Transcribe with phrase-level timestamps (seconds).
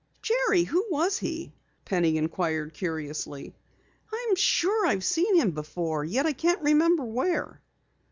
[0.23, 1.53] "Jerry, who was he?"
[1.85, 3.53] Penny inquired curiously.
[4.11, 7.61] "I am sure I've seen him before, yet I can't remember where."